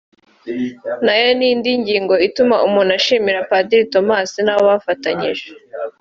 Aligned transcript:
nayo 1.05 1.29
ni 1.37 1.47
indi 1.51 1.71
ngingo 1.81 2.15
ituma 2.27 2.55
umuntu 2.67 2.91
ashimira 2.99 3.47
Padiri 3.51 3.85
Thomas 3.93 4.29
n’abo 4.45 4.63
bafatanyije 4.71 5.47